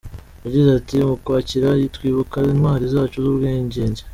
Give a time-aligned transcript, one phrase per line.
[0.43, 4.01] Yagize ati: “Mu Ukwakira, twibuka intwari zacu z’ubwigenge.”